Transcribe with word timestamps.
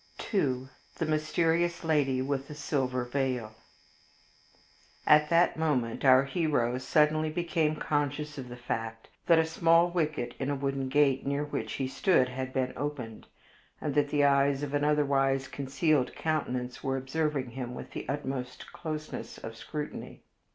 II 0.33 0.67
The 0.95 1.05
Mysterious 1.05 1.83
Lady 1.83 2.23
with 2.23 2.47
the 2.47 2.55
Silver 2.55 3.05
Veil 3.05 3.53
At 5.05 5.29
that 5.29 5.57
moment 5.59 6.03
our 6.03 6.23
hero 6.25 6.79
suddenly 6.79 7.29
became 7.29 7.75
conscious 7.75 8.39
of 8.39 8.49
the 8.49 8.55
fact 8.57 9.09
that 9.27 9.37
a 9.37 9.45
small 9.45 9.91
wicket 9.91 10.33
in 10.39 10.49
a 10.49 10.55
wooden 10.55 10.89
gate 10.89 11.23
near 11.27 11.43
which 11.45 11.73
he 11.73 11.87
stood 11.87 12.29
had 12.29 12.51
been 12.51 12.73
opened, 12.75 13.27
and 13.79 13.93
that 13.93 14.09
the 14.09 14.23
eyes 14.23 14.63
of 14.63 14.73
an 14.73 14.83
otherwise 14.83 15.47
concealed 15.47 16.15
countenance 16.15 16.83
were 16.83 16.97
observing 16.97 17.51
him 17.51 17.75
with 17.75 17.91
the 17.91 18.09
utmost 18.09 18.73
closeness 18.73 19.37
of 19.37 19.55
scrutiny. 19.55 20.23